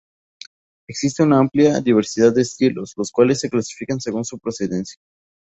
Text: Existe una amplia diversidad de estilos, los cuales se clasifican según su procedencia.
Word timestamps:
Existe 0.87 1.21
una 1.21 1.37
amplia 1.37 1.79
diversidad 1.79 2.33
de 2.33 2.41
estilos, 2.41 2.93
los 2.97 3.11
cuales 3.11 3.39
se 3.39 3.51
clasifican 3.51 3.99
según 4.01 4.25
su 4.25 4.39
procedencia. 4.39 4.99